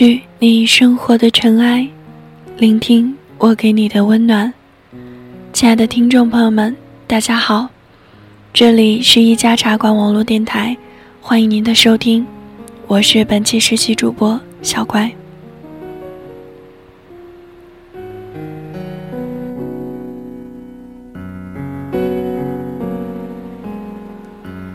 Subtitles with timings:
[0.00, 1.86] 去你生活的尘埃，
[2.56, 4.50] 聆听我给你的温暖。
[5.52, 6.74] 亲爱的听众朋友们，
[7.06, 7.68] 大家好，
[8.50, 10.74] 这里是一家茶馆网络电台，
[11.20, 12.26] 欢迎您的收听，
[12.86, 15.12] 我是本期实习主播小乖。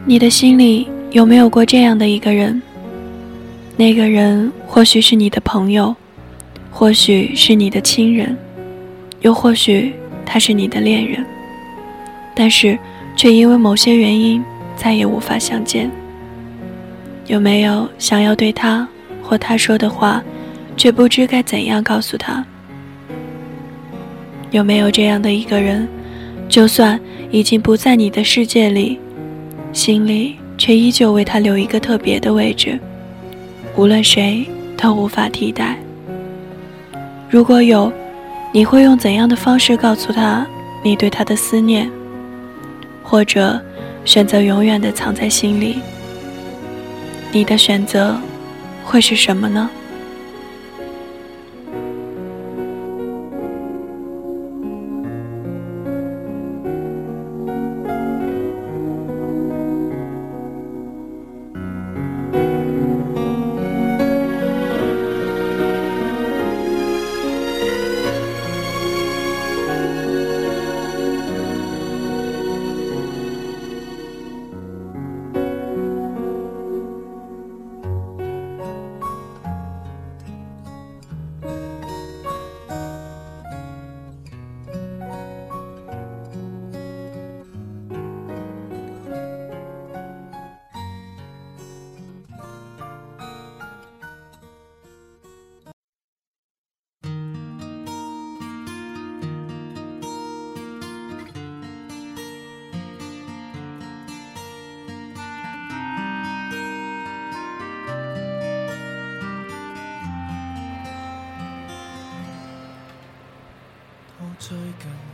[0.06, 2.62] 你的心里有没有过这样的一个人？
[3.78, 5.94] 那个人或许是你的朋友，
[6.72, 8.38] 或许是你的亲人，
[9.20, 9.94] 又或许
[10.26, 11.26] 他是你的恋人，
[12.34, 12.80] 但是
[13.18, 14.42] 却因为某些原因
[14.78, 15.92] 再也无法相见。
[17.28, 18.88] 有没有想要对他
[19.22, 20.24] 或他说的话，
[20.78, 22.46] 却不知该怎样告诉他？
[24.52, 25.86] 有没有这样的一个人，
[26.48, 26.98] 就算
[27.30, 28.98] 已经不在你的世界里，
[29.74, 32.80] 心里却依旧为他留一个特别的位置？
[33.78, 35.78] 无论谁都无法替代。
[37.30, 37.92] 如果有，
[38.54, 40.48] 你会用怎样的方式告诉他
[40.84, 41.90] 你对他的思念？
[43.04, 43.62] 或者
[44.06, 45.80] 选择永远的藏在心里？
[47.32, 48.16] 你的选择
[48.84, 49.70] 会是什么呢？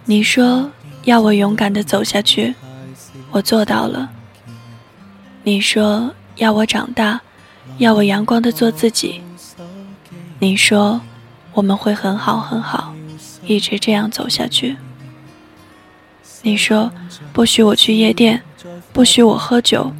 [0.06, 0.70] 你说
[1.04, 2.54] 要我勇敢的走下去，
[3.32, 4.10] 我做到了。
[5.44, 7.22] 你说要我长大，
[7.78, 9.22] 要我阳光的做自己。
[10.40, 11.02] 你说
[11.54, 12.94] 我们会很好很好，
[13.46, 14.78] 一直这样走下去。
[16.42, 16.92] 你说
[17.32, 18.42] 不许我去夜店，
[18.92, 19.92] 不许我喝酒，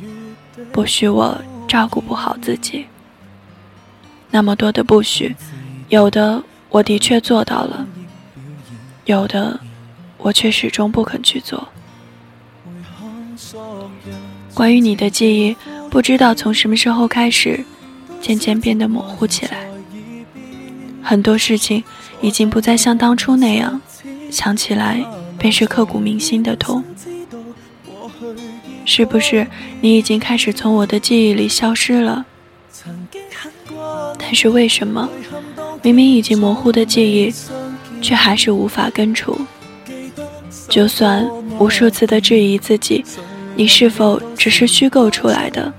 [0.72, 2.88] 不许我照顾不好自己。
[4.32, 5.36] 那么多的不许，
[5.90, 7.86] 有的我的确做到了。
[9.06, 9.60] 有的，
[10.22, 11.68] 我却始终不肯去做。
[14.54, 15.56] 关于你的记忆，
[15.90, 17.64] 不知道从什么时候开始，
[18.22, 19.68] 渐渐变得模糊起来。
[21.02, 21.84] 很多事情
[22.22, 23.82] 已经不再像当初那样，
[24.30, 25.04] 想起来
[25.38, 26.84] 便是刻骨铭心的痛。
[28.86, 29.48] 是不是
[29.80, 32.26] 你已经开始从我的记忆里消失了？
[34.20, 35.10] 但是为什么，
[35.82, 37.34] 明明已经模糊的记忆？
[38.02, 39.40] 却还是无法根除。
[40.72, 43.04] 就算无数次的质疑自己，
[43.58, 45.72] 你是否只是虚构出来的？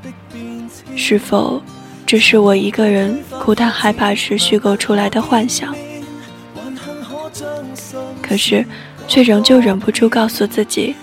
[0.94, 1.62] 是否
[2.04, 5.75] 只是我一个人孤单害怕时虚构出来的幻想？
[8.20, 8.66] 可是，
[9.09, 10.94] 却仍旧忍不住告诉自己，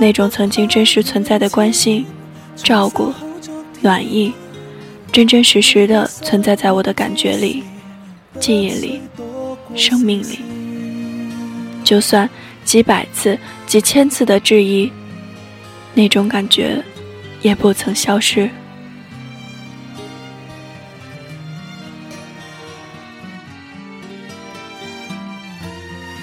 [0.00, 2.04] 那种曾经真实存在的关心、
[2.56, 3.14] 照顾、
[3.80, 4.32] 暖意，
[5.12, 7.62] 真真实实的存在在我的感觉里、
[8.40, 9.00] 记忆里。
[9.76, 10.40] 生命里，
[11.84, 12.28] 就算
[12.70, 13.36] 几百次、
[13.66, 14.92] 几千次的质疑，
[15.92, 16.80] 那种感觉
[17.42, 18.48] 也不曾消失。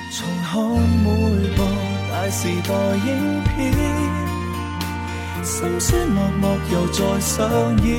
[0.10, 0.58] 重看
[1.04, 1.06] 每
[1.50, 1.64] 部
[2.10, 2.74] 大时代
[3.06, 3.54] 影片，
[5.44, 7.36] 心酸落寞又再上
[7.86, 7.94] 演，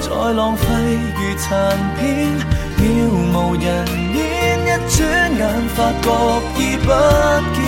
[0.00, 1.46] 再浪费如残
[1.98, 2.32] 片。
[2.78, 2.82] 渺
[3.34, 3.66] 无人
[4.14, 4.16] 烟，
[4.62, 4.96] 一转
[5.36, 5.42] 眼
[5.74, 6.06] 发觉
[6.58, 6.86] 已不
[7.54, 7.58] 见。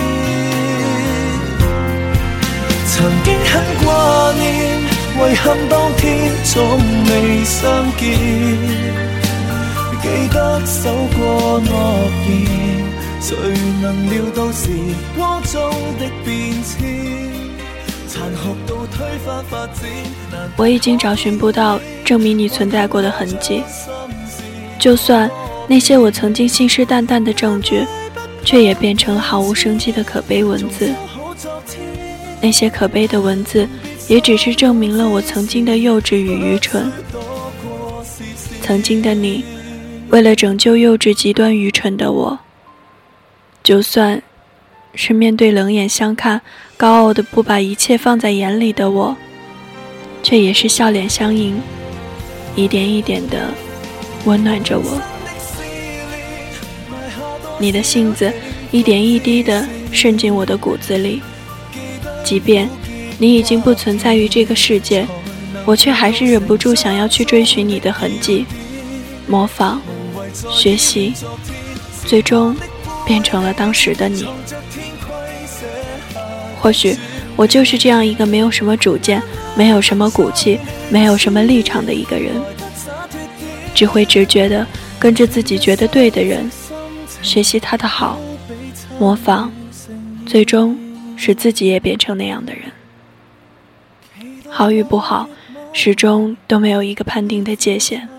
[2.87, 3.51] 曾经很
[3.83, 3.87] 挂
[4.33, 4.41] 念，
[5.15, 6.53] 遗憾当天总
[7.05, 7.61] 未相
[7.97, 8.01] 见。
[10.01, 11.71] 记得守过诺
[12.27, 12.29] 言，
[13.21, 13.37] 谁
[13.81, 14.69] 能料到时
[15.15, 16.77] 光中的变迁，
[18.07, 19.79] 残酷到推翻发展。
[20.57, 23.63] 我已经找寻不到证明你存在过的痕迹。
[24.79, 25.29] 就算
[25.67, 27.85] 那些我曾经信誓旦旦的证据，
[28.43, 30.93] 却也变成了毫无生机的可悲文字。
[32.41, 33.67] 那些可悲的文字，
[34.07, 36.91] 也只是证明了我曾经的幼稚与愚蠢。
[38.61, 39.43] 曾经的你，
[40.09, 42.39] 为了拯救幼稚极端愚蠢的我，
[43.63, 44.21] 就算
[44.95, 46.41] 是面对冷眼相看、
[46.77, 49.15] 高傲的不把一切放在眼里的我，
[50.23, 51.61] 却也是笑脸相迎，
[52.55, 53.49] 一点一点的
[54.25, 55.10] 温暖着我。
[57.61, 58.33] 你的性子
[58.71, 61.21] 一点一滴的渗进我的骨子里，
[62.23, 62.67] 即便
[63.19, 65.05] 你已经不存在于这个世界，
[65.63, 68.47] 我却还是忍不住想要去追寻你的痕迹，
[69.27, 69.79] 模仿、
[70.51, 71.13] 学习，
[72.07, 72.57] 最终
[73.05, 74.25] 变成了当时的你。
[76.59, 76.97] 或许
[77.35, 79.21] 我就是这样一个没有什么主见、
[79.55, 80.59] 没有什么骨气、
[80.89, 82.33] 没有什么立场的一个人，
[83.75, 84.65] 只会直觉的
[84.97, 86.49] 跟着自己觉得对的人。
[87.21, 88.17] 学习他的好，
[88.99, 89.49] 模仿，
[90.25, 90.77] 最终
[91.15, 92.63] 使自己也变成那样的人。
[94.49, 95.29] 好与不好，
[95.71, 98.09] 始终都没有一个判定的界限。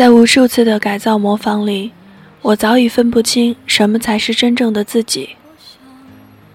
[0.00, 1.92] 在无数次的改造模仿里，
[2.40, 5.36] 我早已分不清什么才是真正的自己。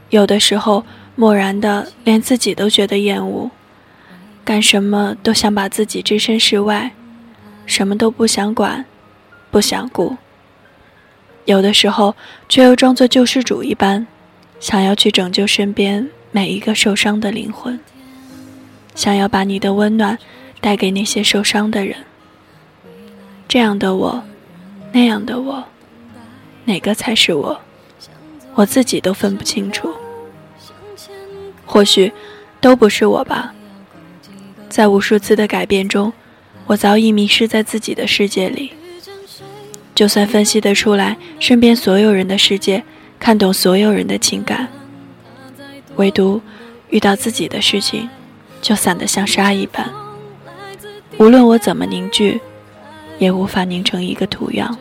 [0.10, 0.84] 有的时候，
[1.16, 3.52] 漠然的连自己都觉得厌恶，
[4.44, 6.94] 干什么都想把自己置身事外，
[7.68, 8.84] 什么都不想管，
[9.52, 10.18] 不想顾。
[11.46, 12.16] 有的时候，
[12.50, 14.08] 却又装作救世主一般，
[14.60, 17.80] 想要去拯救身边每一个受伤的灵魂，
[18.96, 20.18] 想要把你的温暖
[20.60, 21.96] 带给那些受伤的人。
[23.48, 24.24] 这样的我，
[24.92, 25.64] 那样的我，
[26.66, 27.62] 哪个才是我？
[28.56, 29.94] 我自己都分不清楚。
[31.66, 32.12] 或许
[32.60, 33.54] 都不是我吧。
[34.70, 36.12] 在无数次的改变中，
[36.68, 38.74] 我早已迷失在自己的世界里。
[39.94, 42.84] 就算分析得出来身边所有人的世界，
[43.20, 44.68] 看懂所有人的情感，
[45.96, 46.42] 唯独
[46.90, 48.10] 遇到自己的事情，
[48.62, 49.90] 就散得像沙一般。
[51.18, 52.42] 无论我怎么凝聚。
[53.20, 54.78] 也无法凝成一个图样。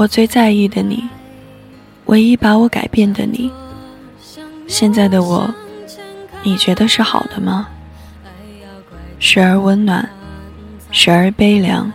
[0.00, 1.06] 我最在意的你，
[2.06, 3.50] 唯一把我改变的你，
[4.66, 5.54] 现在的我，
[6.42, 7.68] 你觉得是好的吗？
[9.18, 10.08] 时而温暖，
[10.90, 11.92] 时而悲凉。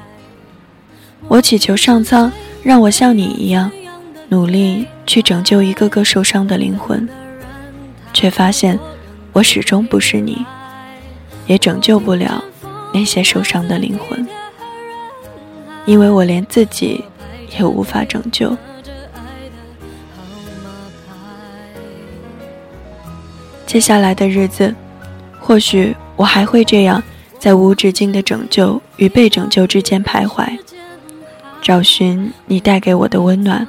[1.27, 2.31] 我祈求上苍
[2.61, 3.71] 让我像你一样，
[4.29, 7.09] 努力去拯救一个个受伤的灵魂，
[8.13, 8.79] 却发现
[9.33, 10.45] 我始终不是你，
[11.47, 12.43] 也拯救不了
[12.93, 14.27] 那些受伤的灵魂，
[15.87, 17.03] 因为我连自己。
[17.57, 18.55] 也无法拯救。
[23.65, 24.73] 接下来的日子，
[25.39, 27.01] 或许我还会这样，
[27.39, 30.47] 在无止境的拯救与被拯救之间徘徊，
[31.61, 33.67] 找寻你带给我的温暖，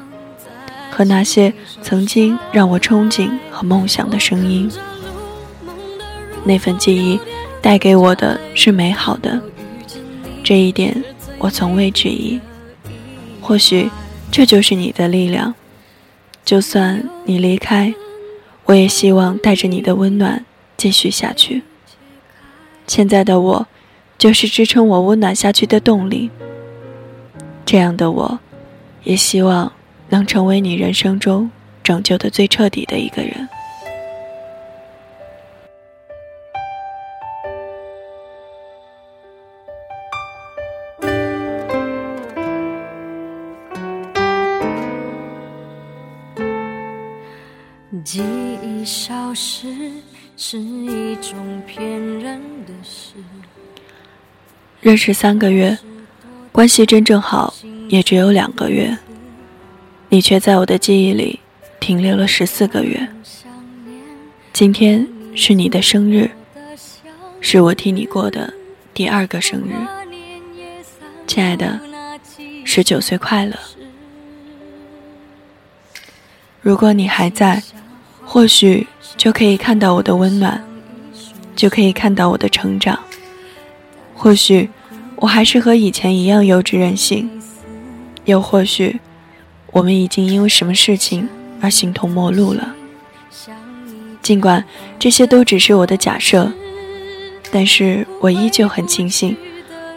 [0.90, 1.52] 和那些
[1.82, 4.70] 曾经让我憧憬和梦想的声音。
[6.44, 7.18] 那份记忆
[7.60, 9.40] 带给我的是美好的，
[10.44, 11.02] 这一点
[11.38, 12.38] 我从未质疑。
[13.46, 13.88] 或许，
[14.32, 15.54] 这就是你的力量。
[16.44, 17.94] 就算你离开，
[18.64, 20.44] 我也希望带着你的温暖
[20.76, 21.62] 继续下去。
[22.88, 23.68] 现在的我，
[24.18, 26.28] 就是支撑我温暖下去的动力。
[27.64, 28.40] 这样的我，
[29.04, 29.72] 也希望
[30.08, 31.48] 能成为你人生中
[31.84, 33.48] 拯救的最彻底的一个人。
[49.26, 49.66] 消失
[50.36, 53.14] 是一种骗人的事。
[54.80, 55.76] 认识三个月，
[56.52, 57.52] 关系真正好
[57.88, 58.96] 也只有两个月，
[60.10, 61.40] 你却在我的记忆里
[61.80, 63.08] 停留了十四个月。
[64.52, 65.04] 今天
[65.34, 66.30] 是你的生日，
[67.40, 68.54] 是我替你过的
[68.94, 69.74] 第二个生日，
[71.26, 71.80] 亲爱的，
[72.64, 73.58] 十九岁快乐！
[76.60, 77.60] 如果你还在，
[78.26, 80.62] 或许就可以看到我的温暖，
[81.54, 82.98] 就可以看到我的成长，
[84.14, 84.68] 或许。
[85.18, 87.40] 我还是和以前一样幼稚任性，
[88.26, 89.00] 又或许，
[89.72, 91.26] 我们已经因为什么事情
[91.58, 92.74] 而形同陌路了。
[94.20, 94.62] 尽管
[94.98, 96.52] 这些都只是我的假设，
[97.50, 99.34] 但是我依旧很庆幸，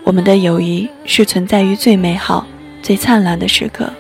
[0.05, 2.47] 我们的友谊是存在于最美好、
[2.81, 3.91] 最灿烂的时刻。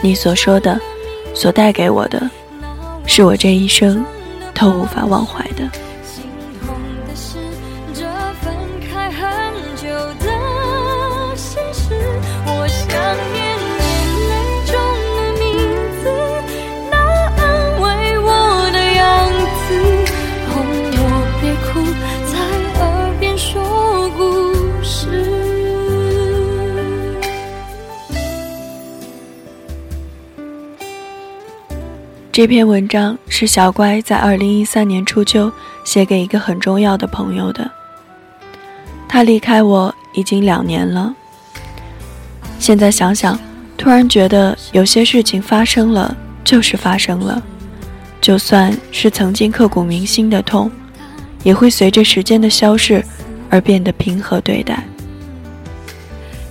[0.00, 0.80] 你所说的，
[1.34, 2.30] 所带给我的，
[3.06, 4.04] 是我这一生
[4.54, 5.68] 都无法忘怀的。
[32.32, 35.52] 这篇文章是小乖在二零一三年初秋
[35.84, 37.70] 写给一个很重要的朋友的。
[39.06, 41.14] 他离开我已经两年了。
[42.58, 43.38] 现在想想，
[43.76, 47.42] 突然觉得有些事情发生了就是发生了，
[48.18, 50.70] 就算是曾经刻骨铭心的痛，
[51.42, 53.04] 也会随着时间的消逝
[53.50, 54.82] 而变得平和对待。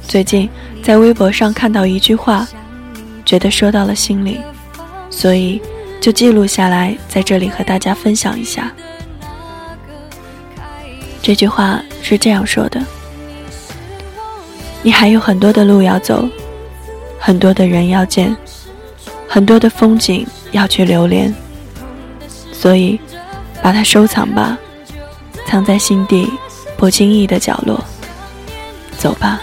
[0.08, 0.48] 最近
[0.84, 2.48] 在微博上看到一句话，
[3.26, 4.38] 觉得说到了心里。
[5.12, 5.62] 所以，
[6.00, 8.72] 就记录下来，在这里和大家分享一下。
[11.22, 12.82] 这句话是这样说的
[14.82, 16.28] ：“你还有很多的路要走，
[17.20, 18.36] 很多的人要见，
[19.28, 21.32] 很多的风景要去留恋。
[22.52, 23.00] 所以，
[23.62, 24.58] 把它收藏吧，
[25.46, 26.28] 藏在心底
[26.78, 27.84] 不经意的角落。
[28.98, 29.40] 走吧。”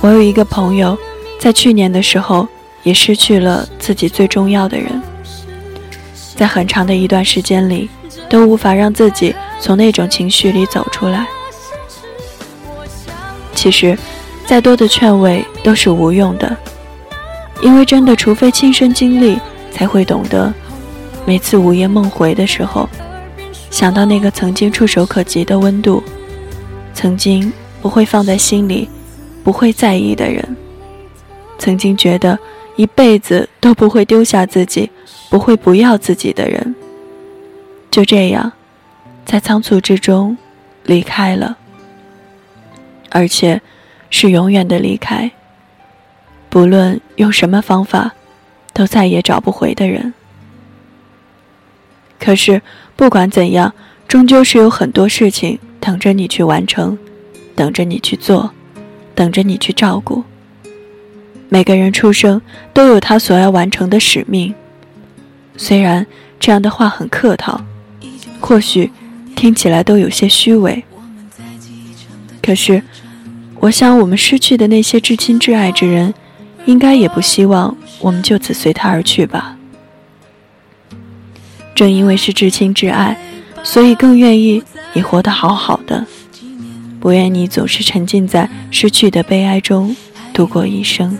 [0.00, 0.96] 我有一个朋友，
[1.40, 2.46] 在去年的时候
[2.84, 5.02] 也失去了自己最重要的人，
[6.36, 7.90] 在很长的一段时间里，
[8.28, 11.26] 都无法让自己从那种情绪里走出来。
[13.54, 13.98] 其实，
[14.46, 16.56] 再多的劝慰都是无用的，
[17.60, 19.36] 因为真的，除非亲身经历，
[19.72, 20.54] 才会懂得。
[21.26, 22.88] 每次午夜梦回的时候，
[23.68, 26.02] 想到那个曾经触手可及的温度，
[26.94, 27.52] 曾经
[27.82, 28.88] 不会放在心里。
[29.48, 30.56] 不会在意的人，
[31.58, 32.38] 曾经觉得
[32.76, 34.90] 一辈子都不会丢下自己、
[35.30, 36.74] 不会不要自己的人，
[37.90, 38.52] 就这样，
[39.24, 40.36] 在仓促之中
[40.84, 41.56] 离开了，
[43.08, 43.62] 而且
[44.10, 45.30] 是永远的离开。
[46.50, 48.12] 不论用什么方法，
[48.74, 50.12] 都再也找不回的人。
[52.20, 52.60] 可是
[52.96, 53.72] 不管怎样，
[54.06, 56.98] 终究是有很多事情等着你去完成，
[57.56, 58.52] 等着你去做。
[59.18, 60.22] 等着你去照顾。
[61.48, 62.40] 每个人出生
[62.72, 64.54] 都有他所要完成的使命，
[65.56, 66.06] 虽然
[66.38, 67.60] 这样的话很客套，
[68.38, 68.92] 或许
[69.34, 70.84] 听起来都有些虚伪。
[72.40, 72.80] 可是，
[73.58, 76.14] 我想我们失去的那些至亲至爱之人，
[76.66, 79.56] 应该也不希望我们就此随他而去吧。
[81.74, 83.18] 正因为是至亲至爱，
[83.64, 86.06] 所以更愿意你活得好好的。
[87.00, 89.96] 不愿你总是沉浸在失去的悲哀中
[90.32, 91.18] 度过一生。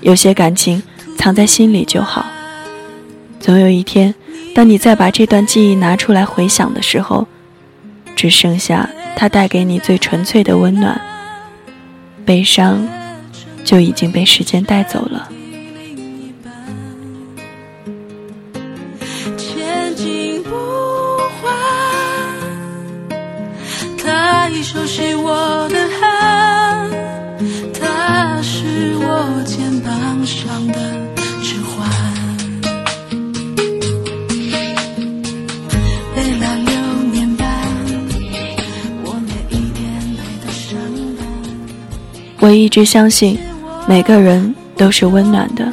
[0.00, 0.82] 有些感情
[1.16, 2.26] 藏在心里就好，
[3.40, 4.14] 总有一天，
[4.54, 7.26] 当你再把这段记忆拿出来回想的时候，
[8.14, 11.00] 只剩下它带给你最纯粹的温暖，
[12.24, 12.86] 悲伤
[13.64, 15.28] 就已经被时间带走了。
[24.62, 26.90] 熟悉我的汗，
[27.80, 30.74] 他是我肩膀上的
[31.42, 31.88] 指环。
[36.14, 36.72] 累了六
[37.12, 37.46] 年半，
[39.04, 40.78] 我每一天累的伤
[41.16, 41.26] 感。
[42.40, 43.38] 唯一直相信，
[43.86, 45.72] 每个人都是温暖的。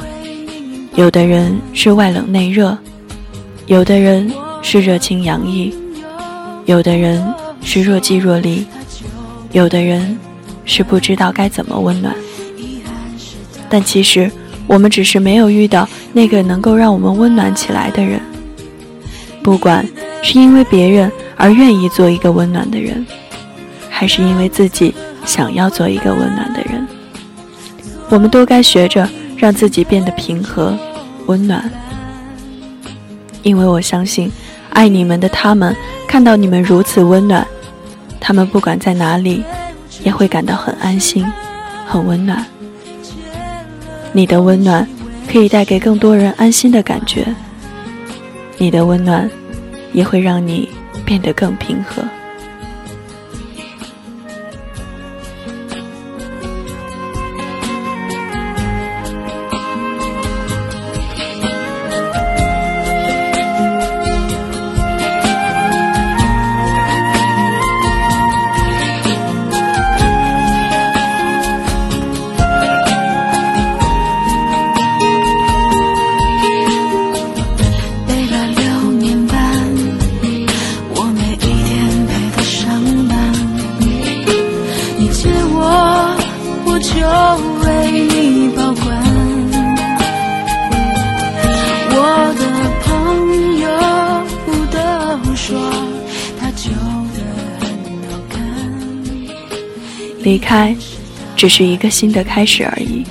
[0.94, 2.76] 有的人是外冷内热，
[3.66, 5.74] 有的人是热情洋溢，
[6.64, 7.22] 有的人
[7.60, 8.64] 是若即若离，
[9.56, 10.18] 有的人
[10.66, 12.14] 是不知道该怎么温暖。
[13.70, 14.30] 但其实，
[14.66, 18.20] 我们只是没有遇到那个能够让我们温暖起来的人。
[19.42, 19.88] 不管
[20.22, 23.06] 是因为别人而愿意做一个温暖的人，
[23.88, 24.94] 还是因为自己
[25.24, 26.86] 想要做一个温暖的人，
[28.10, 29.08] 我们都该学着。
[29.38, 30.74] 让自己变得平和、
[31.26, 31.70] 温暖，
[33.42, 34.32] 因为我相信，
[34.70, 35.76] 爱你们的他们
[36.08, 37.46] 看到你们如此温暖，
[38.20, 39.44] 他们不管在哪里，
[40.02, 41.24] 也会感到很安心、
[41.86, 42.44] 很温暖。
[44.12, 44.86] 你的温暖
[45.30, 47.26] 可以带给更多人安心的感觉，
[48.58, 49.28] 你的温暖
[49.92, 50.68] 也会让你
[51.04, 52.02] 变得更平和。
[100.26, 100.74] 离开，
[101.36, 103.04] 只是一个新的开始而已，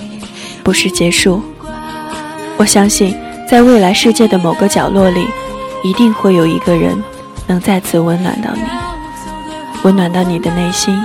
[0.61, 1.41] 不是结束。
[2.57, 3.15] 我相信，
[3.49, 5.25] 在未来世界的某个角落里，
[5.81, 7.01] 一定会有一个人
[7.47, 8.63] 能再次温暖到你，
[9.83, 11.01] 温暖到你的内心，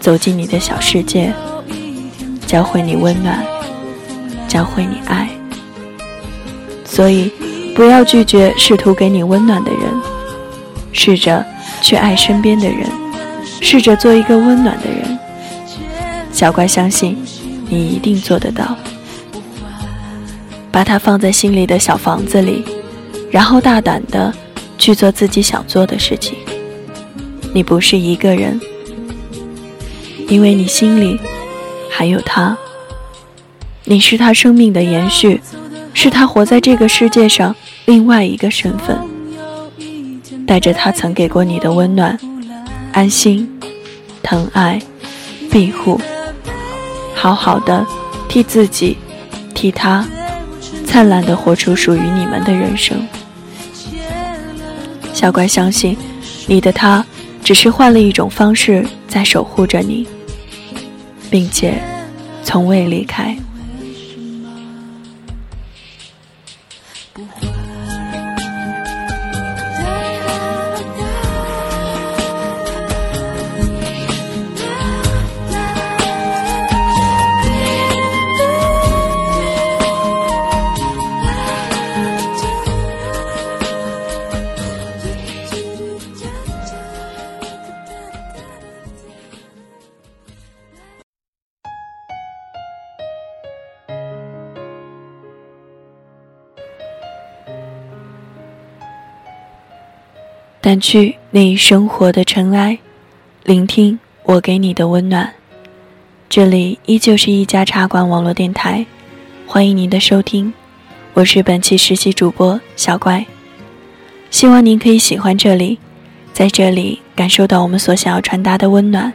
[0.00, 1.32] 走进你的小世界，
[2.44, 3.40] 教会你温暖，
[4.48, 5.28] 教会你爱。
[6.84, 7.30] 所以，
[7.76, 9.80] 不要拒绝试图给你温暖的人，
[10.92, 11.46] 试着
[11.80, 12.80] 去爱身边的人，
[13.60, 14.99] 试着做一个温暖的人。
[16.40, 17.18] 小乖，相信
[17.68, 18.74] 你一定做得到。
[20.72, 22.64] 把它放在心里的小房子里，
[23.30, 24.32] 然后大胆的
[24.78, 26.38] 去做自己想做的事情。
[27.52, 28.58] 你不是一个人，
[30.28, 31.20] 因为你心里
[31.90, 32.56] 还有他。
[33.84, 35.42] 你是他生命的延续，
[35.92, 38.98] 是他活在这个世界上另外一个身份，
[40.46, 42.18] 带着他曾给过你的温暖、
[42.92, 43.46] 安心、
[44.22, 44.80] 疼爱、
[45.50, 46.00] 庇护。
[47.20, 47.86] 好好的，
[48.30, 48.96] 替自己，
[49.54, 50.08] 替他，
[50.86, 53.06] 灿烂的活出属于你们的人生。
[55.12, 55.94] 小乖，相信
[56.46, 57.04] 你的他，
[57.44, 60.08] 只是换了一种方式在守护着你，
[61.28, 61.74] 并且
[62.42, 63.36] 从未离开。
[100.70, 102.78] 掸去你生活的尘埃，
[103.42, 105.32] 聆听我给你的温暖。
[106.28, 108.86] 这里依旧是一家茶馆网络电台，
[109.48, 110.52] 欢迎您的收听，
[111.14, 113.26] 我是本期实习主播小乖。
[114.30, 115.80] 希望您可以喜欢这里，
[116.32, 119.12] 在这里感受到我们所想要传达的温暖。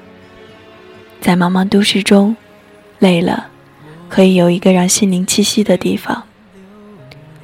[1.22, 2.36] 在茫茫都市中，
[3.00, 3.48] 累了，
[4.10, 6.24] 可以有一个让心灵栖息的地方。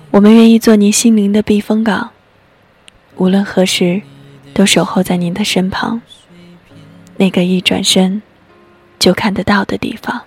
[0.10, 2.10] 我们愿意做您心灵的避风港。
[3.22, 4.02] 无论何时，
[4.52, 6.02] 都守候在您的身旁。
[7.18, 8.20] 那个一转身
[8.98, 10.20] 就看得到的地方。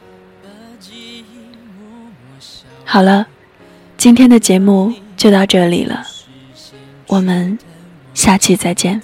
[2.85, 3.27] 好了，
[3.97, 6.07] 今天的节目就到这里了，
[7.09, 7.59] 我们
[8.15, 9.03] 下期再见。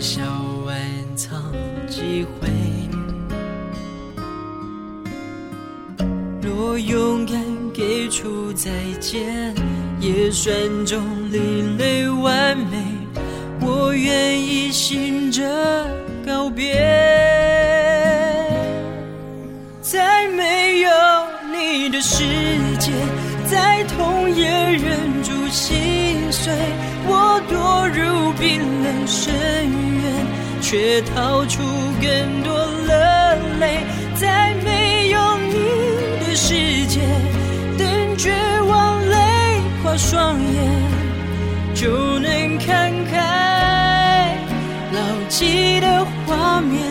[0.00, 0.22] 笑
[0.66, 0.76] 暗
[1.16, 1.52] 藏
[1.88, 2.48] 几回。
[6.40, 7.36] 若勇敢
[7.74, 9.54] 给出再见，
[10.00, 10.54] 也算
[10.86, 12.76] 种另类完美。
[13.60, 15.44] 我愿意醒着
[16.24, 16.74] 告别，
[19.82, 20.90] 在没有
[21.52, 22.00] 你的。
[22.00, 22.24] 世
[22.78, 22.92] 界，
[23.50, 26.52] 在痛也忍住心碎。
[27.10, 29.34] 我堕入冰冷深
[30.02, 30.04] 渊，
[30.60, 31.62] 却逃出
[32.00, 32.52] 更多
[32.86, 33.80] 了泪。
[34.14, 35.18] 在没有
[35.48, 35.54] 你
[36.20, 36.54] 的世
[36.86, 37.00] 界，
[37.78, 38.30] 等绝
[38.62, 39.16] 望泪
[39.82, 40.56] 花双眼，
[41.74, 44.36] 就能看开
[44.92, 46.82] 牢记的画面。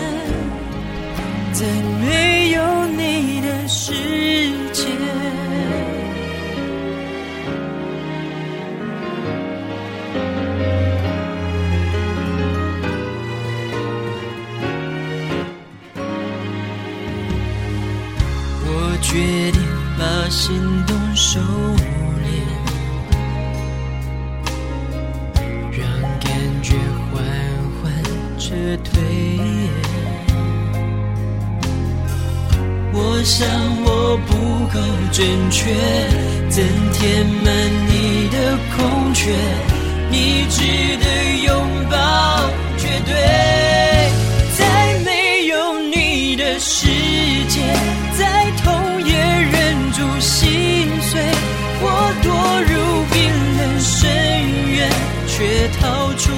[1.53, 1.65] 在
[2.01, 3.47] 没有你的
[35.17, 35.73] 够准确，
[36.47, 37.51] 怎填满
[37.87, 39.33] 你的空缺？
[40.11, 40.61] 你值
[40.97, 41.05] 得
[41.43, 41.97] 拥抱，
[42.77, 43.15] 绝对。
[44.55, 46.85] 在没有你的世
[47.49, 47.61] 界，
[48.15, 51.19] 再痛也忍住心碎，
[51.81, 52.27] 我堕
[52.61, 53.17] 入冰
[53.57, 54.05] 冷深
[54.75, 54.87] 渊，
[55.27, 56.31] 却逃出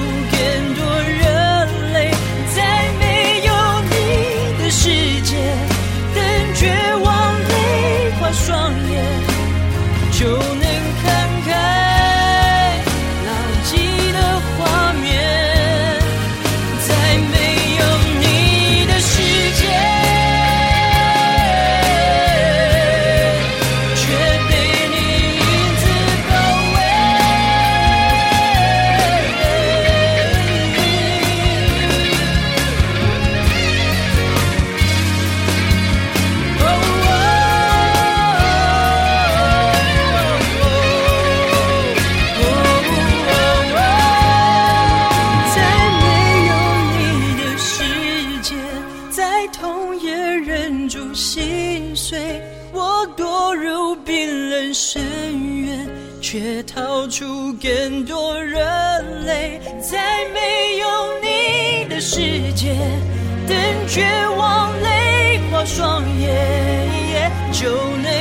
[65.64, 68.19] 双眼，就能